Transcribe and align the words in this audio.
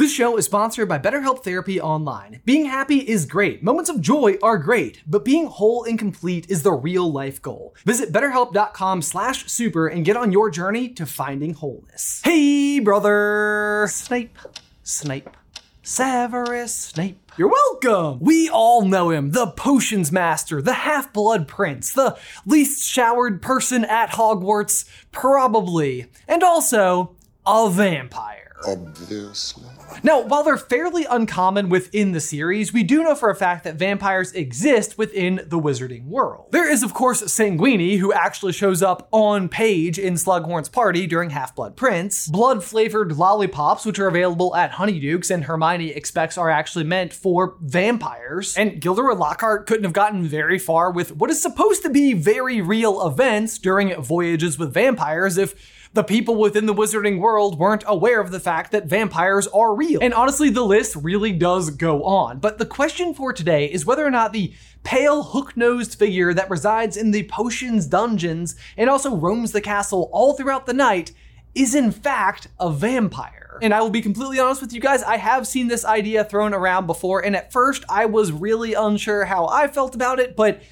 This 0.00 0.14
show 0.14 0.38
is 0.38 0.46
sponsored 0.46 0.88
by 0.88 0.98
BetterHelp 0.98 1.44
Therapy 1.44 1.78
Online. 1.78 2.40
Being 2.46 2.64
happy 2.64 3.06
is 3.06 3.26
great, 3.26 3.62
moments 3.62 3.90
of 3.90 4.00
joy 4.00 4.38
are 4.42 4.56
great, 4.56 5.02
but 5.06 5.26
being 5.26 5.44
whole 5.44 5.84
and 5.84 5.98
complete 5.98 6.48
is 6.48 6.62
the 6.62 6.72
real 6.72 7.12
life 7.12 7.42
goal. 7.42 7.74
Visit 7.84 8.10
betterhelp.com 8.10 9.02
slash 9.02 9.44
super 9.52 9.88
and 9.88 10.02
get 10.02 10.16
on 10.16 10.32
your 10.32 10.48
journey 10.48 10.88
to 10.88 11.04
finding 11.04 11.52
wholeness. 11.52 12.22
Hey, 12.24 12.78
brother! 12.78 13.88
Snape, 13.90 14.38
Snape, 14.82 15.36
Severus 15.82 16.74
Snape. 16.74 17.30
You're 17.36 17.52
welcome! 17.52 18.20
We 18.20 18.48
all 18.48 18.86
know 18.86 19.10
him, 19.10 19.32
the 19.32 19.48
potions 19.48 20.10
master, 20.10 20.62
the 20.62 20.72
half 20.72 21.12
blood 21.12 21.46
prince, 21.46 21.92
the 21.92 22.16
least 22.46 22.88
showered 22.88 23.42
person 23.42 23.84
at 23.84 24.12
Hogwarts, 24.12 24.86
probably, 25.12 26.06
and 26.26 26.42
also 26.42 27.16
a 27.46 27.68
vampire. 27.68 28.56
Obviously. 28.66 29.64
Now, 30.02 30.22
while 30.22 30.42
they're 30.42 30.56
fairly 30.56 31.04
uncommon 31.04 31.68
within 31.68 32.12
the 32.12 32.20
series, 32.20 32.72
we 32.72 32.82
do 32.82 33.02
know 33.02 33.14
for 33.14 33.30
a 33.30 33.34
fact 33.34 33.64
that 33.64 33.76
vampires 33.76 34.32
exist 34.32 34.98
within 34.98 35.42
the 35.46 35.58
wizarding 35.58 36.04
world. 36.04 36.52
There 36.52 36.70
is, 36.70 36.82
of 36.82 36.94
course, 36.94 37.22
Sanguini, 37.22 37.98
who 37.98 38.12
actually 38.12 38.52
shows 38.52 38.82
up 38.82 39.08
on 39.10 39.48
page 39.48 39.98
in 39.98 40.14
Slughorn's 40.14 40.68
party 40.68 41.06
during 41.06 41.30
Half 41.30 41.54
Blood 41.54 41.76
Prince, 41.76 42.28
blood 42.28 42.62
flavored 42.64 43.16
lollipops, 43.16 43.84
which 43.84 43.98
are 43.98 44.08
available 44.08 44.54
at 44.56 44.72
Honeydukes 44.72 45.30
and 45.30 45.44
Hermione 45.44 45.90
expects 45.90 46.38
are 46.38 46.50
actually 46.50 46.84
meant 46.84 47.12
for 47.12 47.56
vampires, 47.60 48.56
and 48.56 48.80
Gilderoy 48.80 49.14
Lockhart 49.14 49.66
couldn't 49.66 49.84
have 49.84 49.92
gotten 49.92 50.24
very 50.24 50.58
far 50.58 50.90
with 50.90 51.14
what 51.16 51.30
is 51.30 51.40
supposed 51.40 51.82
to 51.82 51.90
be 51.90 52.12
very 52.12 52.60
real 52.60 53.06
events 53.06 53.58
during 53.58 53.94
Voyages 54.00 54.58
with 54.58 54.72
Vampires 54.72 55.36
if 55.36 55.54
the 55.92 56.04
people 56.04 56.36
within 56.36 56.66
the 56.66 56.74
wizarding 56.74 57.18
world 57.18 57.58
weren't 57.58 57.82
aware 57.86 58.20
of 58.20 58.30
the 58.30 58.38
fact 58.38 58.70
that 58.70 58.86
vampires 58.86 59.48
are 59.48 59.74
real. 59.74 60.00
And 60.00 60.14
honestly, 60.14 60.48
the 60.48 60.62
list 60.62 60.94
really 60.94 61.32
does 61.32 61.70
go 61.70 62.04
on. 62.04 62.38
But 62.38 62.58
the 62.58 62.66
question 62.66 63.12
for 63.12 63.32
today 63.32 63.66
is 63.66 63.84
whether 63.84 64.06
or 64.06 64.10
not 64.10 64.32
the 64.32 64.52
pale, 64.84 65.22
hook 65.22 65.56
nosed 65.56 65.98
figure 65.98 66.32
that 66.32 66.48
resides 66.48 66.96
in 66.96 67.10
the 67.10 67.24
potions 67.24 67.86
dungeons 67.86 68.54
and 68.76 68.88
also 68.88 69.16
roams 69.16 69.52
the 69.52 69.60
castle 69.60 70.08
all 70.12 70.34
throughout 70.34 70.66
the 70.66 70.72
night 70.72 71.12
is 71.54 71.74
in 71.74 71.90
fact 71.90 72.46
a 72.60 72.70
vampire. 72.70 73.58
And 73.60 73.74
I 73.74 73.80
will 73.80 73.90
be 73.90 74.00
completely 74.00 74.38
honest 74.38 74.60
with 74.60 74.72
you 74.72 74.80
guys, 74.80 75.02
I 75.02 75.16
have 75.16 75.46
seen 75.46 75.66
this 75.66 75.84
idea 75.84 76.24
thrown 76.24 76.54
around 76.54 76.86
before, 76.86 77.24
and 77.24 77.34
at 77.34 77.52
first 77.52 77.84
I 77.90 78.06
was 78.06 78.30
really 78.30 78.74
unsure 78.74 79.24
how 79.24 79.48
I 79.48 79.66
felt 79.66 79.96
about 79.96 80.20
it, 80.20 80.36
but 80.36 80.62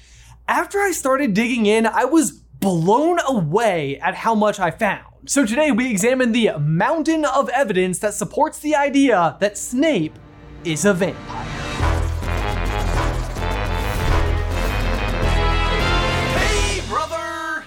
after 0.47 0.79
I 0.79 0.91
started 0.91 1.33
digging 1.33 1.65
in, 1.65 1.85
I 1.85 2.05
was 2.05 2.31
blown 2.31 3.19
away 3.27 3.99
at 3.99 4.15
how 4.15 4.33
much 4.33 4.59
I 4.59 4.71
found. 4.71 5.05
So 5.25 5.45
today 5.45 5.69
we 5.69 5.91
examine 5.91 6.31
the 6.31 6.51
mountain 6.57 7.25
of 7.25 7.49
evidence 7.49 7.99
that 7.99 8.13
supports 8.13 8.59
the 8.59 8.73
idea 8.73 9.35
that 9.41 9.57
Snape 9.57 10.17
is 10.63 10.85
a 10.85 10.93
vampire. 10.93 11.45
Hey, 16.37 16.81
brother! 16.87 17.65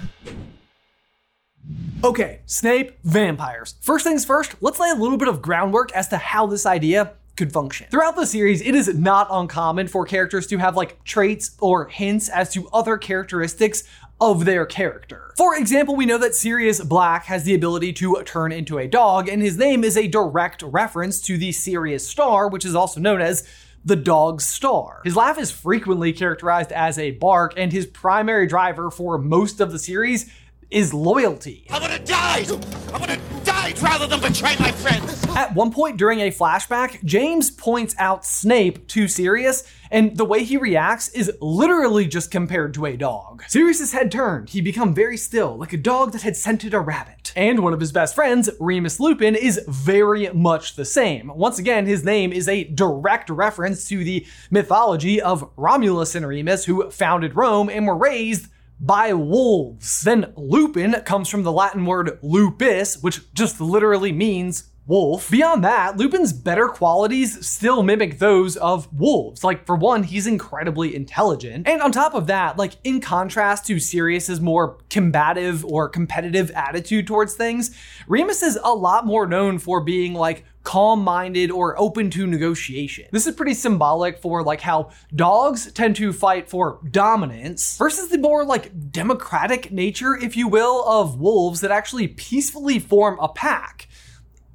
Okay, 2.02 2.40
Snape, 2.46 2.98
vampires. 3.04 3.74
First 3.82 4.06
things 4.06 4.24
first, 4.24 4.54
let's 4.62 4.80
lay 4.80 4.88
a 4.88 4.94
little 4.94 5.18
bit 5.18 5.28
of 5.28 5.42
groundwork 5.42 5.92
as 5.92 6.08
to 6.08 6.16
how 6.16 6.46
this 6.46 6.64
idea 6.64 7.12
could 7.36 7.52
function. 7.52 7.86
Throughout 7.90 8.16
the 8.16 8.26
series, 8.26 8.60
it 8.60 8.74
is 8.74 8.94
not 8.94 9.26
uncommon 9.30 9.88
for 9.88 10.04
characters 10.04 10.46
to 10.48 10.58
have 10.58 10.76
like 10.76 11.02
traits 11.04 11.56
or 11.60 11.88
hints 11.88 12.28
as 12.28 12.52
to 12.52 12.68
other 12.72 12.98
characteristics 12.98 13.84
of 14.22 14.44
their 14.44 14.64
character. 14.64 15.32
For 15.36 15.56
example, 15.56 15.96
we 15.96 16.06
know 16.06 16.18
that 16.18 16.36
Sirius 16.36 16.80
Black 16.80 17.24
has 17.24 17.42
the 17.42 17.54
ability 17.54 17.92
to 17.94 18.22
turn 18.24 18.52
into 18.52 18.78
a 18.78 18.86
dog, 18.86 19.28
and 19.28 19.42
his 19.42 19.58
name 19.58 19.82
is 19.82 19.96
a 19.96 20.06
direct 20.06 20.62
reference 20.62 21.20
to 21.22 21.36
the 21.36 21.50
Sirius 21.50 22.06
Star, 22.06 22.48
which 22.48 22.64
is 22.64 22.76
also 22.76 23.00
known 23.00 23.20
as 23.20 23.42
the 23.84 23.96
dog's 23.96 24.44
star. 24.46 25.00
His 25.02 25.16
laugh 25.16 25.40
is 25.40 25.50
frequently 25.50 26.12
characterized 26.12 26.70
as 26.70 27.00
a 27.00 27.10
bark, 27.10 27.54
and 27.56 27.72
his 27.72 27.84
primary 27.84 28.46
driver 28.46 28.92
for 28.92 29.18
most 29.18 29.60
of 29.60 29.72
the 29.72 29.78
series 29.80 30.30
is 30.70 30.94
loyalty. 30.94 31.66
I 31.68 31.80
have 31.80 32.04
died! 32.04 32.48
I 32.94 32.98
would 32.98 33.10
have 33.10 33.44
rather 33.80 34.06
than 34.06 34.20
betray 34.20 34.56
my 34.58 34.72
friends! 34.72 35.24
At 35.34 35.54
one 35.54 35.72
point 35.72 35.96
during 35.96 36.20
a 36.20 36.30
flashback, 36.30 37.02
James 37.04 37.50
points 37.50 37.94
out 37.98 38.26
Snape 38.26 38.86
to 38.88 39.08
Sirius, 39.08 39.64
and 39.90 40.16
the 40.16 40.24
way 40.24 40.44
he 40.44 40.56
reacts 40.56 41.08
is 41.10 41.32
literally 41.40 42.06
just 42.06 42.30
compared 42.30 42.74
to 42.74 42.84
a 42.84 42.96
dog. 42.96 43.42
Sirius's 43.48 43.92
head 43.92 44.12
turned, 44.12 44.50
he 44.50 44.60
become 44.60 44.94
very 44.94 45.16
still, 45.16 45.56
like 45.56 45.72
a 45.72 45.78
dog 45.78 46.12
that 46.12 46.22
had 46.22 46.36
scented 46.36 46.74
a 46.74 46.80
rabbit. 46.80 47.32
And 47.34 47.60
one 47.60 47.72
of 47.72 47.80
his 47.80 47.92
best 47.92 48.14
friends, 48.14 48.50
Remus 48.60 49.00
Lupin, 49.00 49.34
is 49.34 49.60
very 49.66 50.28
much 50.32 50.76
the 50.76 50.84
same. 50.84 51.30
Once 51.34 51.58
again, 51.58 51.86
his 51.86 52.04
name 52.04 52.32
is 52.32 52.48
a 52.48 52.64
direct 52.64 53.30
reference 53.30 53.88
to 53.88 54.04
the 54.04 54.26
mythology 54.50 55.20
of 55.20 55.48
Romulus 55.56 56.14
and 56.14 56.26
Remus, 56.26 56.66
who 56.66 56.90
founded 56.90 57.36
Rome 57.36 57.70
and 57.70 57.86
were 57.86 57.96
raised 57.96 58.48
by 58.82 59.12
wolves. 59.12 60.02
Then 60.02 60.32
Lupin 60.36 60.92
comes 61.04 61.28
from 61.28 61.44
the 61.44 61.52
Latin 61.52 61.86
word 61.86 62.18
lupus, 62.20 63.00
which 63.00 63.32
just 63.32 63.60
literally 63.60 64.12
means 64.12 64.71
wolf. 64.86 65.30
Beyond 65.30 65.64
that, 65.64 65.96
Lupin's 65.96 66.32
better 66.32 66.68
qualities 66.68 67.46
still 67.46 67.82
mimic 67.82 68.18
those 68.18 68.56
of 68.56 68.92
wolves. 68.92 69.44
Like, 69.44 69.64
for 69.64 69.76
one, 69.76 70.02
he's 70.02 70.26
incredibly 70.26 70.94
intelligent. 70.94 71.68
And 71.68 71.80
on 71.80 71.92
top 71.92 72.14
of 72.14 72.26
that, 72.26 72.58
like, 72.58 72.74
in 72.84 73.00
contrast 73.00 73.66
to 73.66 73.78
Sirius's 73.78 74.40
more 74.40 74.78
combative 74.90 75.64
or 75.64 75.88
competitive 75.88 76.50
attitude 76.52 77.06
towards 77.06 77.34
things, 77.34 77.76
Remus 78.08 78.42
is 78.42 78.58
a 78.62 78.74
lot 78.74 79.06
more 79.06 79.26
known 79.26 79.58
for 79.58 79.80
being 79.80 80.14
like 80.14 80.44
calm 80.62 81.02
minded 81.02 81.50
or 81.50 81.78
open 81.80 82.10
to 82.10 82.26
negotiation. 82.26 83.06
This 83.10 83.26
is 83.26 83.34
pretty 83.34 83.54
symbolic 83.54 84.18
for 84.20 84.42
like 84.42 84.60
how 84.60 84.90
dogs 85.14 85.70
tend 85.72 85.96
to 85.96 86.12
fight 86.12 86.48
for 86.48 86.80
dominance 86.90 87.76
versus 87.78 88.08
the 88.10 88.18
more 88.18 88.44
like 88.44 88.92
democratic 88.92 89.72
nature, 89.72 90.14
if 90.14 90.36
you 90.36 90.48
will, 90.48 90.84
of 90.88 91.18
wolves 91.18 91.60
that 91.60 91.70
actually 91.70 92.08
peacefully 92.08 92.78
form 92.78 93.18
a 93.20 93.28
pack 93.28 93.88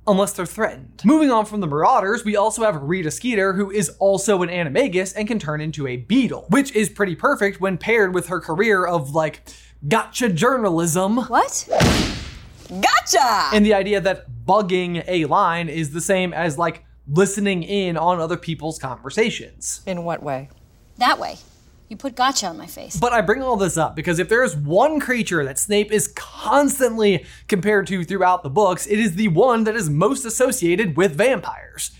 unless 0.07 0.34
they're 0.34 0.45
threatened. 0.45 1.01
Moving 1.03 1.29
on 1.29 1.45
from 1.45 1.59
the 1.59 1.68
Marauders, 1.68 2.23
we 2.23 2.35
also 2.35 2.63
have 2.63 2.81
Rita 2.81 3.12
Skeeter, 3.12 3.53
who 3.53 3.69
is 3.69 3.90
also 4.00 4.41
an 4.41 4.50
animagus 4.50 5.13
and 5.16 5.28
can 5.28 5.38
turn 5.38 5.62
into 5.62 5.85
a 5.85 5.97
beetle, 5.97 6.47
which 6.50 6.73
is 6.75 6.90
pretty 6.90 7.16
perfect 7.16 7.59
when 7.59 7.78
paired 7.78 8.13
with 8.13 8.28
her 8.28 8.40
career 8.40 8.85
of 8.85 9.12
like 9.12 9.41
gotcha 9.88 10.29
journalism. 10.29 11.17
What? 11.17 11.67
Gotcha! 12.69 13.50
And 13.53 13.66
the 13.66 13.73
idea 13.73 14.01
that 14.01 14.25
bugging 14.46 15.03
a 15.07 15.25
line 15.25 15.69
is 15.69 15.91
the 15.91 16.01
same 16.01 16.34
as 16.34 16.57
like 16.57 16.84
listening 17.07 17.63
in 17.63 17.97
on 17.97 18.19
other 18.19 18.38
people's 18.38 18.79
conversations. 18.79 19.81
In 19.85 20.03
what 20.03 20.22
way? 20.22 20.50
That 20.97 21.19
way. 21.19 21.38
You 21.88 21.96
put 21.96 22.16
gotcha 22.16 22.48
on 22.48 22.58
my 22.58 22.66
face. 22.66 22.98
But 22.98 23.14
I 23.14 23.22
bring 23.22 23.42
all 23.42 23.56
this 23.56 23.78
up 23.78 23.96
because 23.96 24.20
if 24.20 24.28
there 24.28 24.44
is 24.44 24.56
one 24.56 25.00
creature 25.00 25.46
that 25.46 25.58
Snape 25.58 25.92
is 25.92 26.09
constantly 26.09 27.25
compared 27.48 27.88
to 27.88 28.03
throughout 28.03 28.44
the 28.44 28.50
books, 28.50 28.88
it 28.88 29.00
is 29.00 29.16
the 29.16 29.30
one 29.30 29.64
that 29.64 29.75
is 29.75 29.90
most 29.90 30.26
associated 30.26 30.97
with 30.97 31.16
vampires 31.16 31.92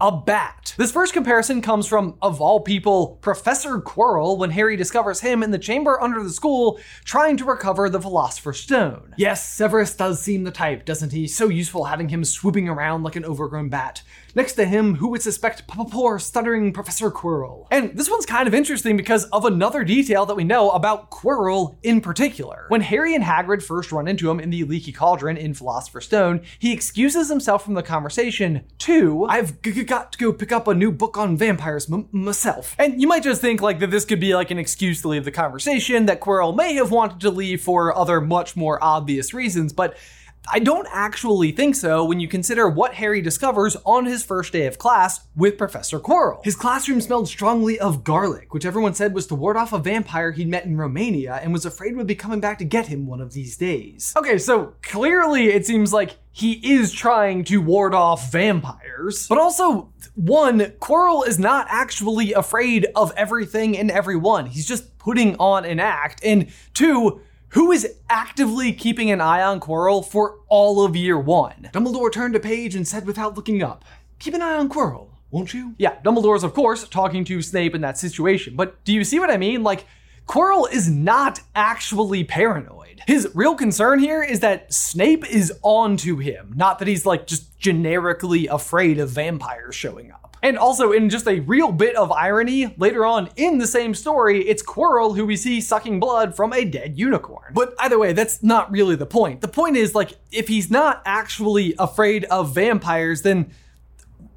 a 0.00 0.12
bat. 0.12 0.74
This 0.76 0.92
first 0.92 1.12
comparison 1.12 1.62
comes 1.62 1.86
from, 1.86 2.16
of 2.20 2.40
all 2.40 2.60
people, 2.60 3.18
Professor 3.20 3.80
Quirrell 3.80 4.38
when 4.38 4.50
Harry 4.50 4.76
discovers 4.76 5.20
him 5.20 5.42
in 5.42 5.50
the 5.50 5.58
chamber 5.58 6.00
under 6.00 6.22
the 6.22 6.30
school 6.30 6.80
trying 7.04 7.36
to 7.36 7.44
recover 7.44 7.88
the 7.88 8.00
Philosopher's 8.00 8.60
Stone. 8.60 9.14
Yes, 9.16 9.48
Severus 9.48 9.94
does 9.94 10.20
seem 10.20 10.44
the 10.44 10.50
type, 10.50 10.84
doesn't 10.84 11.12
he? 11.12 11.26
So 11.26 11.48
useful 11.48 11.84
having 11.84 12.08
him 12.08 12.24
swooping 12.24 12.68
around 12.68 13.02
like 13.02 13.16
an 13.16 13.24
overgrown 13.24 13.68
bat. 13.68 14.02
Next 14.34 14.54
to 14.54 14.64
him, 14.64 14.96
who 14.96 15.08
would 15.08 15.22
suspect 15.22 15.68
poor 15.68 16.18
stuttering 16.18 16.72
Professor 16.72 17.10
Quirrell? 17.10 17.68
And 17.70 17.96
this 17.96 18.10
one's 18.10 18.26
kind 18.26 18.48
of 18.48 18.54
interesting 18.54 18.96
because 18.96 19.24
of 19.26 19.44
another 19.44 19.84
detail 19.84 20.26
that 20.26 20.34
we 20.34 20.42
know 20.42 20.70
about 20.70 21.10
Quirrell 21.10 21.76
in 21.84 22.00
particular. 22.00 22.66
When 22.68 22.80
Harry 22.80 23.14
and 23.14 23.22
Hagrid 23.22 23.62
first 23.62 23.92
run 23.92 24.08
into 24.08 24.28
him 24.28 24.40
in 24.40 24.50
the 24.50 24.64
Leaky 24.64 24.90
Cauldron 24.90 25.36
in 25.36 25.54
Philosopher's 25.54 26.06
Stone, 26.06 26.40
he 26.58 26.72
excuses 26.72 27.28
himself 27.28 27.64
from 27.64 27.74
the 27.74 27.82
conversation 27.82 28.64
to, 28.78 29.24
I've 29.26 29.62
g- 29.62 29.83
g- 29.84 29.88
got 29.88 30.12
to 30.12 30.18
go 30.18 30.32
pick 30.32 30.50
up 30.50 30.66
a 30.66 30.74
new 30.74 30.90
book 30.90 31.16
on 31.16 31.36
vampires 31.36 31.90
m- 31.90 32.08
myself. 32.10 32.74
And 32.78 33.00
you 33.00 33.06
might 33.06 33.22
just 33.22 33.40
think 33.40 33.62
like 33.62 33.78
that 33.78 33.90
this 33.90 34.04
could 34.04 34.20
be 34.20 34.34
like 34.34 34.50
an 34.50 34.58
excuse 34.58 35.02
to 35.02 35.08
leave 35.08 35.24
the 35.24 35.30
conversation, 35.30 36.06
that 36.06 36.20
Quirrell 36.20 36.56
may 36.56 36.74
have 36.74 36.90
wanted 36.90 37.20
to 37.20 37.30
leave 37.30 37.62
for 37.62 37.96
other 37.96 38.20
much 38.20 38.56
more 38.56 38.82
obvious 38.82 39.32
reasons, 39.32 39.72
but 39.72 39.96
I 40.46 40.58
don't 40.58 40.86
actually 40.90 41.52
think 41.52 41.74
so 41.74 42.04
when 42.04 42.20
you 42.20 42.28
consider 42.28 42.68
what 42.68 42.94
Harry 42.94 43.22
discovers 43.22 43.76
on 43.84 44.04
his 44.04 44.22
first 44.22 44.52
day 44.52 44.66
of 44.66 44.78
class 44.78 45.26
with 45.34 45.56
Professor 45.56 45.98
Quirrell. 45.98 46.44
His 46.44 46.54
classroom 46.54 47.00
smelled 47.00 47.28
strongly 47.28 47.78
of 47.78 48.04
garlic, 48.04 48.52
which 48.52 48.66
everyone 48.66 48.94
said 48.94 49.14
was 49.14 49.26
to 49.28 49.34
ward 49.34 49.56
off 49.56 49.72
a 49.72 49.78
vampire 49.78 50.32
he'd 50.32 50.48
met 50.48 50.66
in 50.66 50.76
Romania 50.76 51.40
and 51.42 51.52
was 51.52 51.64
afraid 51.64 51.96
would 51.96 52.06
be 52.06 52.14
coming 52.14 52.40
back 52.40 52.58
to 52.58 52.64
get 52.64 52.88
him 52.88 53.06
one 53.06 53.20
of 53.20 53.32
these 53.32 53.56
days. 53.56 54.12
Okay, 54.16 54.36
so 54.36 54.74
clearly 54.82 55.46
it 55.46 55.66
seems 55.66 55.92
like 55.92 56.16
he 56.30 56.52
is 56.74 56.92
trying 56.92 57.44
to 57.44 57.62
ward 57.62 57.94
off 57.94 58.30
vampires, 58.30 59.26
but 59.28 59.38
also, 59.38 59.92
one, 60.14 60.60
Quirrell 60.60 61.26
is 61.26 61.38
not 61.38 61.66
actually 61.70 62.32
afraid 62.32 62.86
of 62.94 63.12
everything 63.16 63.78
and 63.78 63.90
everyone. 63.90 64.46
He's 64.46 64.66
just 64.66 64.98
putting 64.98 65.36
on 65.36 65.64
an 65.64 65.80
act. 65.80 66.24
And 66.24 66.48
two, 66.74 67.20
who 67.54 67.70
is 67.70 67.86
actively 68.10 68.72
keeping 68.72 69.12
an 69.12 69.20
eye 69.20 69.42
on 69.42 69.60
Quirrell 69.60 70.04
for 70.04 70.40
all 70.48 70.84
of 70.84 70.96
year 70.96 71.18
one. 71.18 71.70
Dumbledore 71.72 72.12
turned 72.12 72.34
a 72.34 72.40
page 72.40 72.74
and 72.74 72.86
said 72.86 73.06
without 73.06 73.36
looking 73.36 73.62
up, 73.62 73.84
keep 74.18 74.34
an 74.34 74.42
eye 74.42 74.56
on 74.56 74.68
Quirrell, 74.68 75.10
won't 75.30 75.54
you? 75.54 75.74
Yeah, 75.78 76.00
Dumbledore's, 76.02 76.42
of 76.42 76.52
course, 76.52 76.86
talking 76.88 77.24
to 77.26 77.40
Snape 77.40 77.76
in 77.76 77.80
that 77.82 77.96
situation. 77.96 78.56
But 78.56 78.82
do 78.84 78.92
you 78.92 79.04
see 79.04 79.20
what 79.20 79.30
I 79.30 79.36
mean? 79.36 79.62
Like, 79.62 79.86
Quirrell 80.26 80.72
is 80.72 80.90
not 80.90 81.40
actually 81.54 82.24
paranoid. 82.24 83.02
His 83.06 83.30
real 83.34 83.54
concern 83.54 84.00
here 84.00 84.22
is 84.22 84.40
that 84.40 84.72
Snape 84.72 85.24
is 85.30 85.52
on 85.62 85.96
to 85.98 86.16
him, 86.16 86.54
not 86.56 86.80
that 86.80 86.88
he's 86.88 87.06
like 87.06 87.28
just 87.28 87.56
generically 87.58 88.48
afraid 88.48 88.98
of 88.98 89.10
vampires 89.10 89.76
showing 89.76 90.10
up. 90.10 90.23
And 90.44 90.58
also, 90.58 90.92
in 90.92 91.08
just 91.08 91.26
a 91.26 91.40
real 91.40 91.72
bit 91.72 91.96
of 91.96 92.12
irony, 92.12 92.74
later 92.76 93.06
on 93.06 93.30
in 93.34 93.56
the 93.56 93.66
same 93.66 93.94
story, 93.94 94.46
it's 94.46 94.62
Quirrell 94.62 95.16
who 95.16 95.24
we 95.24 95.36
see 95.36 95.58
sucking 95.62 96.00
blood 96.00 96.36
from 96.36 96.52
a 96.52 96.66
dead 96.66 96.98
unicorn. 96.98 97.54
But 97.54 97.74
either 97.78 97.98
way, 97.98 98.12
that's 98.12 98.42
not 98.42 98.70
really 98.70 98.94
the 98.94 99.06
point. 99.06 99.40
The 99.40 99.48
point 99.48 99.78
is, 99.78 99.94
like, 99.94 100.18
if 100.30 100.48
he's 100.48 100.70
not 100.70 101.00
actually 101.06 101.74
afraid 101.78 102.26
of 102.26 102.54
vampires, 102.54 103.22
then 103.22 103.52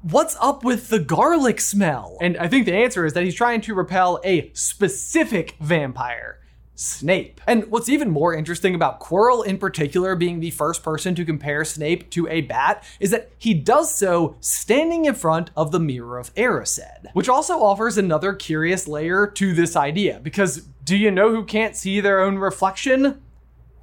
what's 0.00 0.34
up 0.40 0.64
with 0.64 0.88
the 0.88 0.98
garlic 0.98 1.60
smell? 1.60 2.16
And 2.22 2.38
I 2.38 2.48
think 2.48 2.64
the 2.64 2.74
answer 2.74 3.04
is 3.04 3.12
that 3.12 3.24
he's 3.24 3.34
trying 3.34 3.60
to 3.60 3.74
repel 3.74 4.18
a 4.24 4.50
specific 4.54 5.56
vampire. 5.60 6.40
Snape. 6.78 7.40
And 7.44 7.64
what's 7.72 7.88
even 7.88 8.08
more 8.08 8.32
interesting 8.32 8.72
about 8.72 9.00
Quirrell 9.00 9.44
in 9.44 9.58
particular 9.58 10.14
being 10.14 10.38
the 10.38 10.52
first 10.52 10.84
person 10.84 11.16
to 11.16 11.24
compare 11.24 11.64
Snape 11.64 12.08
to 12.10 12.28
a 12.28 12.42
bat 12.42 12.84
is 13.00 13.10
that 13.10 13.32
he 13.36 13.52
does 13.52 13.92
so 13.92 14.36
standing 14.38 15.04
in 15.04 15.14
front 15.14 15.50
of 15.56 15.72
the 15.72 15.80
Mirror 15.80 16.18
of 16.18 16.32
Erised, 16.36 17.12
which 17.14 17.28
also 17.28 17.60
offers 17.60 17.98
another 17.98 18.32
curious 18.32 18.86
layer 18.86 19.26
to 19.26 19.54
this 19.54 19.74
idea 19.74 20.20
because 20.22 20.68
do 20.84 20.96
you 20.96 21.10
know 21.10 21.30
who 21.30 21.44
can't 21.44 21.74
see 21.74 21.98
their 21.98 22.20
own 22.20 22.38
reflection? 22.38 23.20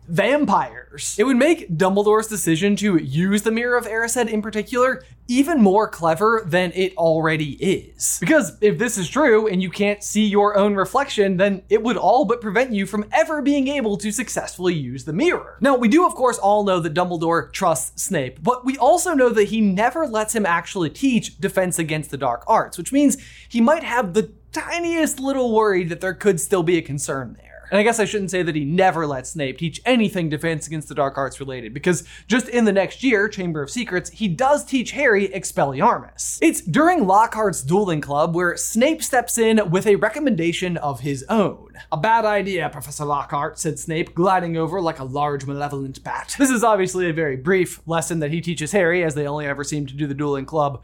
Vampires. 0.07 1.15
It 1.17 1.23
would 1.23 1.37
make 1.37 1.69
Dumbledore's 1.69 2.27
decision 2.27 2.75
to 2.77 2.97
use 2.97 3.41
the 3.43 3.51
Mirror 3.51 3.77
of 3.77 3.87
Erised 3.87 4.29
in 4.29 4.41
particular 4.41 5.03
even 5.27 5.59
more 5.59 5.87
clever 5.87 6.43
than 6.45 6.71
it 6.75 6.95
already 6.97 7.53
is. 7.53 8.17
Because 8.19 8.57
if 8.61 8.77
this 8.77 8.97
is 8.97 9.09
true 9.09 9.47
and 9.47 9.61
you 9.61 9.69
can't 9.69 10.03
see 10.03 10.25
your 10.25 10.55
own 10.55 10.75
reflection, 10.75 11.37
then 11.37 11.63
it 11.69 11.81
would 11.81 11.97
all 11.97 12.25
but 12.25 12.41
prevent 12.41 12.71
you 12.71 12.85
from 12.85 13.05
ever 13.11 13.41
being 13.41 13.67
able 13.67 13.97
to 13.97 14.11
successfully 14.11 14.73
use 14.73 15.05
the 15.05 15.13
mirror. 15.13 15.57
Now, 15.61 15.75
we 15.75 15.87
do 15.87 16.05
of 16.05 16.13
course 16.13 16.37
all 16.37 16.63
know 16.63 16.79
that 16.79 16.93
Dumbledore 16.93 17.51
trusts 17.51 18.03
Snape, 18.03 18.43
but 18.43 18.65
we 18.65 18.77
also 18.77 19.13
know 19.13 19.29
that 19.29 19.45
he 19.45 19.61
never 19.61 20.07
lets 20.07 20.35
him 20.35 20.45
actually 20.45 20.91
teach 20.91 21.39
defense 21.39 21.79
against 21.79 22.11
the 22.11 22.17
dark 22.17 22.43
arts, 22.47 22.77
which 22.77 22.93
means 22.93 23.17
he 23.49 23.61
might 23.61 23.83
have 23.83 24.13
the 24.13 24.31
tiniest 24.51 25.19
little 25.19 25.53
worry 25.53 25.83
that 25.83 26.01
there 26.01 26.13
could 26.13 26.39
still 26.39 26.63
be 26.63 26.77
a 26.77 26.81
concern 26.81 27.35
there. 27.41 27.44
And 27.71 27.79
I 27.79 27.83
guess 27.83 27.99
I 27.99 28.05
shouldn't 28.05 28.31
say 28.31 28.43
that 28.43 28.55
he 28.55 28.65
never 28.65 29.07
let 29.07 29.27
Snape 29.27 29.57
teach 29.57 29.81
anything 29.85 30.29
defense 30.29 30.67
against 30.67 30.87
the 30.87 30.95
dark 30.95 31.17
arts 31.17 31.39
related, 31.39 31.73
because 31.73 32.03
just 32.27 32.47
in 32.47 32.65
the 32.65 32.71
next 32.71 33.03
year, 33.03 33.27
Chamber 33.27 33.61
of 33.61 33.69
Secrets, 33.69 34.09
he 34.09 34.27
does 34.27 34.63
teach 34.63 34.91
Harry 34.91 35.27
Expelliarmus. 35.29 36.39
It's 36.41 36.61
during 36.61 37.05
Lockhart's 37.05 37.61
dueling 37.61 38.01
club 38.01 38.35
where 38.35 38.55
Snape 38.57 39.03
steps 39.03 39.37
in 39.37 39.69
with 39.69 39.87
a 39.87 39.95
recommendation 39.95 40.77
of 40.77 40.99
his 40.99 41.25
own. 41.29 41.73
A 41.91 41.97
bad 41.97 42.25
idea, 42.25 42.69
Professor 42.69 43.05
Lockhart, 43.05 43.59
said 43.59 43.79
Snape, 43.79 44.15
gliding 44.15 44.57
over 44.57 44.79
like 44.81 44.99
a 44.99 45.03
large 45.03 45.45
malevolent 45.45 46.03
bat. 46.03 46.35
This 46.37 46.49
is 46.49 46.63
obviously 46.63 47.09
a 47.09 47.13
very 47.13 47.35
brief 47.35 47.81
lesson 47.87 48.19
that 48.19 48.31
he 48.31 48.41
teaches 48.41 48.71
Harry, 48.71 49.03
as 49.03 49.15
they 49.15 49.27
only 49.27 49.45
ever 49.45 49.63
seem 49.63 49.85
to 49.85 49.93
do 49.93 50.07
the 50.07 50.13
dueling 50.13 50.45
club 50.45 50.81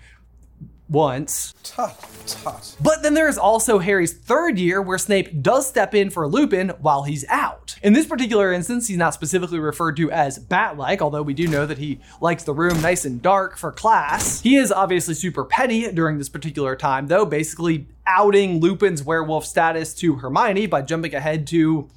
once. 0.92 1.54
Tut, 1.64 1.98
tut. 2.28 2.76
But 2.82 3.02
then 3.02 3.14
there 3.14 3.30
is 3.30 3.38
also 3.38 3.80
Harry's 3.80 4.14
third 4.14 4.60
year 4.60 4.82
where 4.82 4.98
Snape 4.98 5.42
does 5.42 5.68
step 5.68 5.96
in 5.96 6.10
for 6.10 6.28
Lupin 6.28 6.70
while 6.82 7.04
he's 7.04 7.26
out. 7.30 7.78
In 7.82 7.94
this 7.94 8.06
particular 8.06 8.52
instance, 8.52 8.88
he's 8.88 8.98
not 8.98 9.14
specifically 9.14 9.60
referred 9.60 9.96
to 9.98 10.12
as 10.12 10.38
bat-like, 10.38 11.02
although 11.02 11.22
we 11.24 11.34
do 11.34 11.48
know 11.48 11.66
that 11.66 11.78
he 11.78 12.00
likes 12.20 12.44
the 12.44 12.54
room 12.54 12.82
nice 12.82 13.06
and 13.06 13.22
dark 13.22 13.58
for 13.58 13.72
class. 13.72 14.42
He 14.42 14.58
is 14.58 14.72
obviously 14.72 15.14
super 15.14 15.46
petty 15.46 15.92
during 15.92 16.18
this 16.18 16.30
particular 16.30 16.76
time, 16.76 17.08
though, 17.08 17.26
basically 17.26 17.88
outing 18.06 18.60
Lupin's 18.60 19.02
werewolf 19.04 19.46
status 19.46 19.94
to 19.96 20.16
Hermione 20.16 20.68
by 20.68 20.82
jumping 20.82 21.16
ahead 21.16 21.48
to 21.48 21.90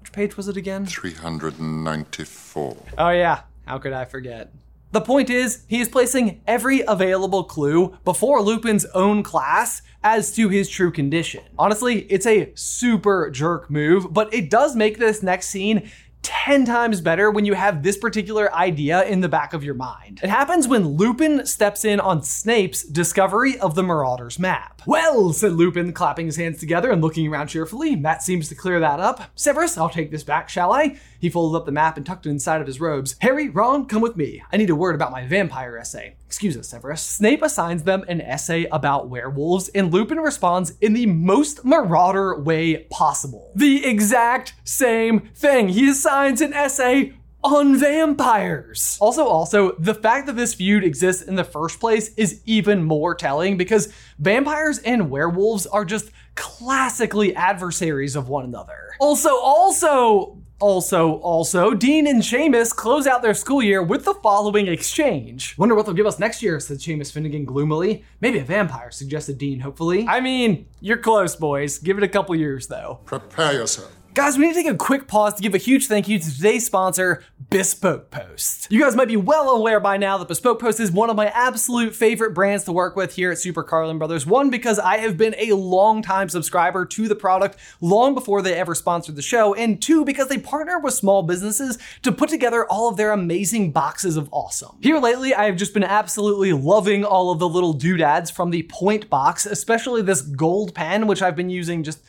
which 0.00 0.12
page 0.12 0.36
was 0.38 0.48
it 0.48 0.56
again? 0.56 0.86
394. 0.86 2.76
Oh 2.96 3.10
yeah, 3.10 3.42
how 3.66 3.78
could 3.78 3.92
I 3.92 4.06
forget? 4.06 4.50
The 4.90 5.00
point 5.02 5.28
is, 5.28 5.64
he 5.66 5.80
is 5.80 5.88
placing 5.88 6.40
every 6.46 6.80
available 6.80 7.44
clue 7.44 7.98
before 8.04 8.40
Lupin's 8.40 8.86
own 8.94 9.22
class 9.22 9.82
as 10.02 10.34
to 10.36 10.48
his 10.48 10.68
true 10.68 10.90
condition. 10.90 11.44
Honestly, 11.58 12.00
it's 12.10 12.26
a 12.26 12.52
super 12.54 13.30
jerk 13.30 13.70
move, 13.70 14.14
but 14.14 14.32
it 14.32 14.48
does 14.48 14.74
make 14.74 14.98
this 14.98 15.22
next 15.22 15.48
scene 15.48 15.90
10 16.22 16.64
times 16.64 17.00
better 17.00 17.30
when 17.30 17.44
you 17.44 17.54
have 17.54 17.82
this 17.82 17.96
particular 17.96 18.52
idea 18.54 19.04
in 19.04 19.20
the 19.20 19.28
back 19.28 19.52
of 19.52 19.62
your 19.62 19.74
mind. 19.74 20.20
It 20.22 20.30
happens 20.30 20.66
when 20.66 20.96
Lupin 20.96 21.46
steps 21.46 21.84
in 21.84 22.00
on 22.00 22.22
Snape's 22.22 22.82
discovery 22.82 23.58
of 23.58 23.74
the 23.74 23.82
Marauders 23.82 24.38
map. 24.38 24.82
Well, 24.84 25.32
said 25.32 25.52
Lupin, 25.52 25.92
clapping 25.92 26.26
his 26.26 26.36
hands 26.36 26.58
together 26.58 26.90
and 26.90 27.00
looking 27.00 27.28
around 27.28 27.48
cheerfully, 27.48 27.94
that 27.96 28.22
seems 28.22 28.48
to 28.48 28.54
clear 28.54 28.80
that 28.80 29.00
up. 29.00 29.30
Severus, 29.36 29.78
I'll 29.78 29.88
take 29.88 30.10
this 30.10 30.24
back, 30.24 30.48
shall 30.48 30.72
I? 30.72 30.98
He 31.18 31.30
folded 31.30 31.56
up 31.56 31.66
the 31.66 31.72
map 31.72 31.96
and 31.96 32.06
tucked 32.06 32.26
it 32.26 32.30
inside 32.30 32.60
of 32.60 32.66
his 32.66 32.80
robes. 32.80 33.16
Harry, 33.20 33.48
Ron, 33.48 33.86
come 33.86 34.02
with 34.02 34.16
me. 34.16 34.42
I 34.52 34.56
need 34.56 34.70
a 34.70 34.76
word 34.76 34.94
about 34.94 35.12
my 35.12 35.26
vampire 35.26 35.76
essay. 35.76 36.16
Excuse 36.26 36.56
us, 36.56 36.68
Severus. 36.68 37.02
Snape 37.02 37.42
assigns 37.42 37.82
them 37.82 38.04
an 38.08 38.20
essay 38.20 38.66
about 38.66 39.08
werewolves, 39.08 39.68
and 39.70 39.92
Lupin 39.92 40.18
responds 40.18 40.72
in 40.80 40.92
the 40.92 41.06
most 41.06 41.64
marauder 41.64 42.38
way 42.38 42.84
possible. 42.90 43.52
The 43.54 43.84
exact 43.84 44.54
same 44.64 45.20
thing. 45.34 45.68
He 45.70 45.88
assigns 45.88 46.40
an 46.40 46.52
essay 46.52 47.14
on 47.42 47.76
vampires. 47.76 48.98
Also, 49.00 49.26
also, 49.26 49.72
the 49.78 49.94
fact 49.94 50.26
that 50.26 50.36
this 50.36 50.54
feud 50.54 50.84
exists 50.84 51.22
in 51.22 51.36
the 51.36 51.44
first 51.44 51.78
place 51.78 52.12
is 52.14 52.40
even 52.46 52.82
more 52.82 53.14
telling 53.14 53.56
because 53.56 53.92
vampires 54.18 54.78
and 54.78 55.10
werewolves 55.10 55.66
are 55.66 55.84
just 55.84 56.10
classically 56.34 57.34
adversaries 57.34 58.16
of 58.16 58.28
one 58.28 58.44
another. 58.44 58.74
Also, 59.00 59.36
also, 59.36 60.37
also, 60.60 61.14
also, 61.20 61.74
Dean 61.74 62.06
and 62.06 62.22
Seamus 62.22 62.74
close 62.74 63.06
out 63.06 63.22
their 63.22 63.34
school 63.34 63.62
year 63.62 63.82
with 63.82 64.04
the 64.04 64.14
following 64.14 64.66
exchange. 64.66 65.56
Wonder 65.58 65.74
what 65.74 65.86
they'll 65.86 65.94
give 65.94 66.06
us 66.06 66.18
next 66.18 66.42
year, 66.42 66.58
said 66.60 66.78
Seamus 66.78 67.12
Finnigan 67.12 67.44
gloomily. 67.44 68.04
Maybe 68.20 68.38
a 68.38 68.44
vampire, 68.44 68.90
suggested 68.90 69.38
Dean 69.38 69.60
hopefully. 69.60 70.06
I 70.08 70.20
mean, 70.20 70.66
you're 70.80 70.98
close, 70.98 71.36
boys. 71.36 71.78
Give 71.78 71.98
it 71.98 72.04
a 72.04 72.08
couple 72.08 72.34
years, 72.34 72.66
though. 72.66 73.00
Prepare 73.04 73.52
yourself. 73.52 73.97
Guys, 74.18 74.36
we 74.36 74.48
need 74.48 74.54
to 74.54 74.62
take 74.64 74.72
a 74.72 74.76
quick 74.76 75.06
pause 75.06 75.34
to 75.34 75.42
give 75.42 75.54
a 75.54 75.58
huge 75.58 75.86
thank 75.86 76.08
you 76.08 76.18
to 76.18 76.34
today's 76.34 76.66
sponsor, 76.66 77.22
Bespoke 77.50 78.10
Post. 78.10 78.66
You 78.68 78.80
guys 78.80 78.96
might 78.96 79.06
be 79.06 79.16
well 79.16 79.50
aware 79.50 79.78
by 79.78 79.96
now 79.96 80.18
that 80.18 80.26
Bespoke 80.26 80.60
Post 80.60 80.80
is 80.80 80.90
one 80.90 81.08
of 81.08 81.14
my 81.14 81.26
absolute 81.26 81.94
favorite 81.94 82.34
brands 82.34 82.64
to 82.64 82.72
work 82.72 82.96
with 82.96 83.14
here 83.14 83.30
at 83.30 83.38
Super 83.38 83.62
Carlin 83.62 83.96
Brothers. 83.96 84.26
One, 84.26 84.50
because 84.50 84.80
I 84.80 84.96
have 84.96 85.16
been 85.16 85.36
a 85.38 85.52
long 85.52 86.02
time 86.02 86.28
subscriber 86.28 86.84
to 86.84 87.06
the 87.06 87.14
product 87.14 87.60
long 87.80 88.12
before 88.12 88.42
they 88.42 88.54
ever 88.54 88.74
sponsored 88.74 89.14
the 89.14 89.22
show, 89.22 89.54
and 89.54 89.80
two, 89.80 90.04
because 90.04 90.26
they 90.26 90.38
partner 90.38 90.80
with 90.80 90.94
small 90.94 91.22
businesses 91.22 91.78
to 92.02 92.10
put 92.10 92.28
together 92.28 92.66
all 92.66 92.88
of 92.88 92.96
their 92.96 93.12
amazing 93.12 93.70
boxes 93.70 94.16
of 94.16 94.28
awesome. 94.32 94.78
Here 94.82 94.98
lately, 94.98 95.32
I 95.32 95.44
have 95.44 95.54
just 95.54 95.74
been 95.74 95.84
absolutely 95.84 96.52
loving 96.52 97.04
all 97.04 97.30
of 97.30 97.38
the 97.38 97.48
little 97.48 97.72
doodads 97.72 98.32
from 98.32 98.50
the 98.50 98.64
Point 98.64 99.08
box, 99.08 99.46
especially 99.46 100.02
this 100.02 100.22
gold 100.22 100.74
pen, 100.74 101.06
which 101.06 101.22
I've 101.22 101.36
been 101.36 101.50
using 101.50 101.84
just 101.84 102.02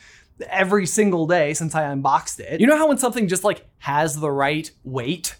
every 0.48 0.86
single 0.86 1.26
day 1.26 1.54
since 1.54 1.74
I 1.74 1.84
unboxed 1.84 2.40
it. 2.40 2.60
You 2.60 2.66
know 2.66 2.76
how 2.76 2.88
when 2.88 2.98
something 2.98 3.28
just 3.28 3.44
like 3.44 3.66
has 3.78 4.18
the 4.18 4.30
right 4.30 4.70
weight? 4.84 5.36